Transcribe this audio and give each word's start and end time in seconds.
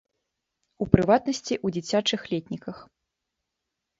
У 0.85 0.85
прыватнасці 0.93 1.53
ў 1.65 1.75
дзіцячых 1.75 2.21
летніках. 2.31 2.77